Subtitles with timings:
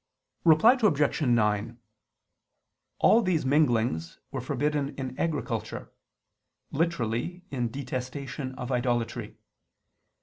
[0.43, 1.21] Reply Obj.
[1.21, 1.77] 9:
[2.97, 5.91] All these minglings were forbidden in agriculture;
[6.71, 9.37] literally, in detestation of idolatry.